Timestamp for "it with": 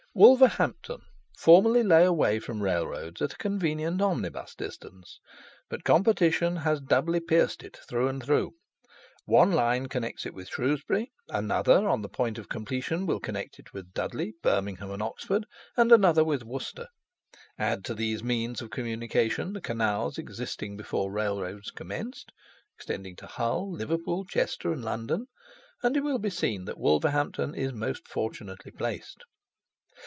10.25-10.49, 13.57-13.93